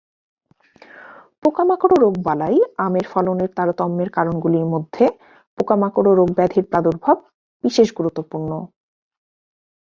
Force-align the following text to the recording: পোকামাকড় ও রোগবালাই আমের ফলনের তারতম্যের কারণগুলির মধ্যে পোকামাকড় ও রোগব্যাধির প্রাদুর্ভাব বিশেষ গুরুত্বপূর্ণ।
পোকামাকড় 1.43 1.93
ও 1.95 2.01
রোগবালাই 2.03 2.57
আমের 2.77 3.05
ফলনের 3.11 3.49
তারতম্যের 3.57 4.09
কারণগুলির 4.09 4.65
মধ্যে 4.73 5.05
পোকামাকড় 5.57 6.07
ও 6.09 6.13
রোগব্যাধির 6.13 6.65
প্রাদুর্ভাব 6.71 7.17
বিশেষ 7.63 7.87
গুরুত্বপূর্ণ। 7.97 8.51